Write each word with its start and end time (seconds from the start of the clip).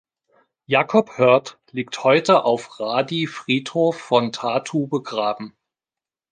Jakob 0.65 1.19
Hurt 1.19 1.59
liegt 1.69 2.03
heute 2.03 2.43
auf 2.43 2.79
Raadi-Friedhof 2.79 3.99
von 3.99 4.31
Tartu 4.31 4.87
begraben. 4.87 5.55